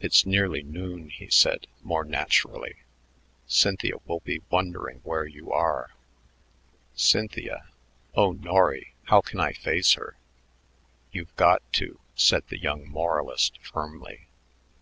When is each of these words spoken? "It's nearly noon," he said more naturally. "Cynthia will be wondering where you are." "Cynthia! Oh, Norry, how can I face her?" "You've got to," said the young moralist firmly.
"It's 0.00 0.24
nearly 0.24 0.62
noon," 0.62 1.10
he 1.10 1.28
said 1.28 1.66
more 1.82 2.04
naturally. 2.06 2.76
"Cynthia 3.46 3.96
will 4.06 4.20
be 4.20 4.40
wondering 4.48 5.00
where 5.04 5.26
you 5.26 5.52
are." 5.52 5.90
"Cynthia! 6.94 7.68
Oh, 8.14 8.32
Norry, 8.32 8.94
how 9.08 9.20
can 9.20 9.40
I 9.40 9.52
face 9.52 9.92
her?" 9.92 10.16
"You've 11.10 11.36
got 11.36 11.60
to," 11.74 12.00
said 12.14 12.44
the 12.48 12.56
young 12.58 12.88
moralist 12.88 13.58
firmly. 13.58 14.26